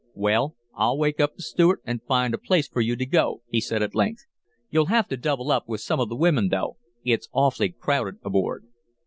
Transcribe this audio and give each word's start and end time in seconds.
"Well, 0.15 0.55
I'll 0.73 0.97
wake 0.97 1.19
up 1.19 1.35
the 1.35 1.43
steward 1.43 1.81
and 1.85 2.01
find 2.01 2.33
a 2.33 2.39
place 2.39 2.67
for 2.67 2.81
you 2.81 2.95
to 2.95 3.05
go," 3.05 3.43
he 3.49 3.61
said 3.61 3.83
at 3.83 3.93
length. 3.93 4.25
"You'll 4.71 4.87
have 4.87 5.07
to 5.09 5.15
double 5.17 5.51
up 5.51 5.67
with 5.69 5.81
some 5.81 5.99
of 5.99 6.09
the 6.09 6.15
women, 6.15 6.47
though; 6.49 6.77
it's 7.03 7.29
awfully 7.33 7.69
crowded 7.69 8.17
aboard." 8.25 8.65